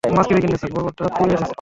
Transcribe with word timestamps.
বর্বরটা 0.03 1.05
ফিরে 1.15 1.33
এসেছে। 1.33 1.49